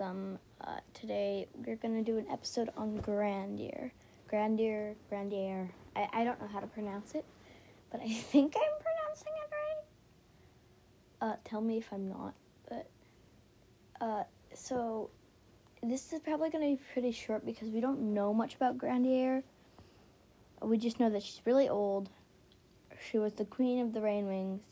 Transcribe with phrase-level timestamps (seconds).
[0.00, 0.38] welcome.
[0.62, 3.92] Uh, today we're gonna do an episode on Grandier.
[4.28, 5.70] Grandier, Grandier.
[5.94, 7.24] I, I don't know how to pronounce it,
[7.90, 11.28] but I think I'm pronouncing it right.
[11.32, 12.34] Uh, tell me if I'm not.
[12.68, 12.88] But
[14.00, 14.24] uh,
[14.54, 15.10] so
[15.82, 19.42] this is probably gonna be pretty short because we don't know much about Grandier.
[20.62, 22.08] We just know that she's really old.
[23.10, 24.62] She was the queen of the Rain Wings,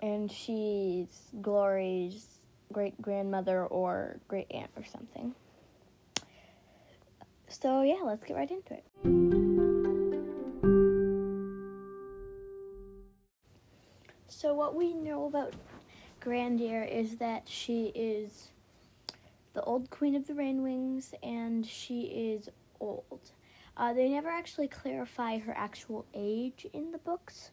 [0.00, 1.08] and she's
[1.40, 2.33] Glory's
[2.74, 5.32] great grandmother or great aunt or something.
[7.48, 8.84] So, yeah, let's get right into it.
[14.26, 15.54] So, what we know about
[16.20, 18.48] Grandier is that she is
[19.52, 22.48] the old queen of the Rainwings and she is
[22.80, 23.30] old.
[23.76, 27.52] Uh, they never actually clarify her actual age in the books.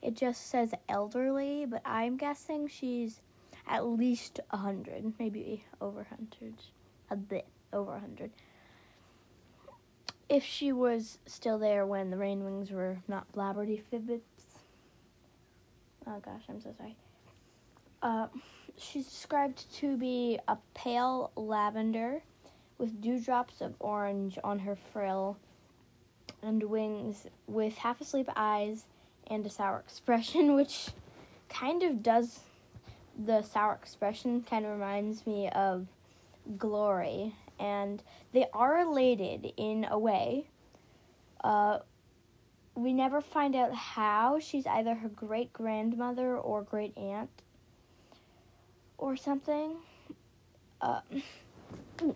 [0.00, 3.20] It just says elderly, but I'm guessing she's
[3.66, 6.54] at least a hundred, maybe over a hundred,
[7.10, 8.30] a bit over a hundred.
[10.28, 14.20] If she was still there when the rain wings were not blabberty fibbits.
[16.06, 16.96] Oh gosh, I'm so sorry.
[18.02, 18.26] Uh,
[18.76, 22.22] she's described to be a pale lavender
[22.78, 25.36] with dewdrops of orange on her frill
[26.42, 28.86] and wings with half asleep eyes
[29.28, 30.88] and a sour expression, which
[31.48, 32.40] kind of does
[33.18, 35.86] the sour expression kind of reminds me of
[36.58, 40.46] Glory, and they are related in a way.
[41.42, 41.78] Uh,
[42.74, 47.30] we never find out how she's either her great grandmother or great aunt
[48.96, 49.76] or something.
[50.80, 51.00] Uh,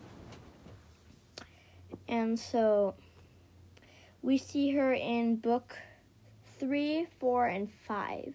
[2.09, 2.95] and so
[4.23, 5.77] we see her in book
[6.59, 8.35] three, four, and five.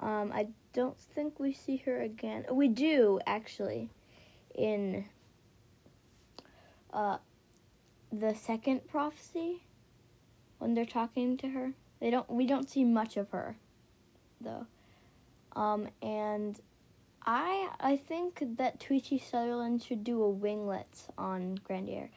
[0.00, 2.44] Um, I don't think we see her again.
[2.50, 3.90] We do actually
[4.54, 5.06] in
[6.92, 7.18] uh,
[8.12, 9.62] the second prophecy
[10.58, 11.72] when they're talking to her.
[12.00, 12.28] They don't.
[12.28, 13.56] We don't see much of her
[14.40, 14.66] though.
[15.56, 16.60] Um, and
[17.24, 19.18] I I think that Tui T.
[19.18, 22.10] Sutherland should do a winglets on Grandier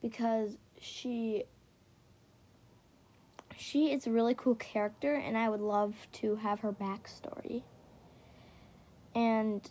[0.00, 1.44] because she
[3.56, 7.62] she is a really cool character and I would love to have her backstory.
[9.14, 9.68] And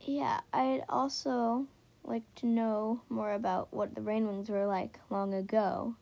[0.00, 1.66] yeah, I'd also
[2.04, 5.94] like to know more about what the Rainwings were like long ago.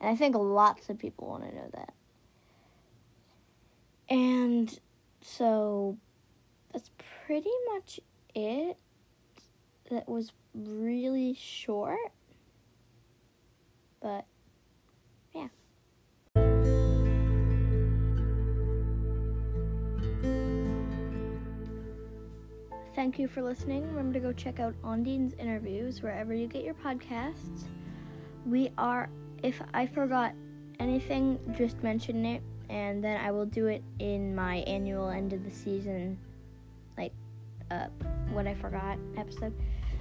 [0.00, 1.92] And I think lots of people want to know that.
[4.08, 4.78] And
[5.20, 5.98] so
[6.72, 6.90] that's
[7.26, 8.00] pretty much
[8.34, 8.76] it.
[9.90, 12.12] That was really short.
[14.00, 14.24] But
[23.00, 23.88] Thank you for listening.
[23.88, 27.64] Remember to go check out Ondine's interviews wherever you get your podcasts.
[28.44, 29.08] We are,
[29.42, 30.34] if I forgot
[30.78, 35.44] anything, just mention it, and then I will do it in my annual end of
[35.44, 36.18] the season,
[36.98, 37.14] like,
[37.70, 37.86] uh,
[38.32, 39.54] what I forgot episode.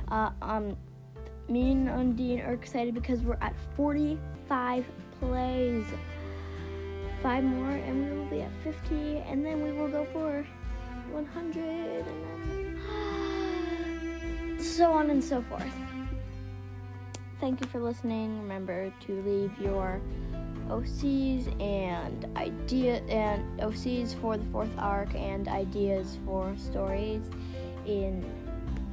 [0.09, 0.75] Uh, um,
[1.47, 4.83] me and Undine are excited because we're at 45
[5.21, 5.85] plays.
[7.23, 10.45] Five more, and we will be at 50, and then we will go for
[11.13, 12.18] 100, and then
[14.79, 15.75] so on and so forth.
[17.41, 18.41] Thank you for listening.
[18.41, 19.99] Remember to leave your
[20.69, 27.29] OCs and idea and OCs for the fourth arc and ideas for stories
[27.85, 28.23] in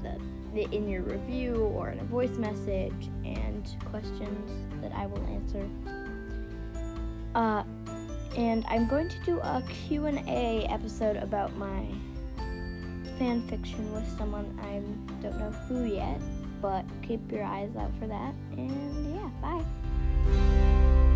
[0.02, 0.20] the,
[0.54, 4.50] the in your review or in a voice message and questions
[4.82, 5.68] that I will answer.
[7.36, 7.62] Uh,
[8.36, 11.86] and I'm going to do a Q&A episode about my
[13.18, 14.80] fan fiction with someone I
[15.22, 16.20] don't know who yet,
[16.60, 18.34] but keep your eyes out for that.
[18.52, 21.15] And yeah, bye.